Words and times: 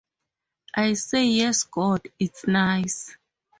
I 0.73 0.93
say 0.93 1.25
Yes 1.27 1.63
God, 1.65 2.01
It's 2.17 2.47
nice. 2.47 3.15